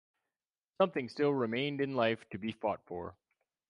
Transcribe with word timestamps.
Something 0.79 1.09
still 1.09 1.31
remained 1.31 1.79
in 1.79 1.95
life 1.95 2.27
to 2.31 2.39
be 2.39 2.53
fought 2.53 2.81
for. 2.87 3.15